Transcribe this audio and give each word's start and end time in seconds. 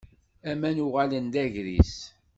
Aman 0.49 0.83
uɣalen 0.85 1.27
d 1.33 1.35
agris. 1.43 1.95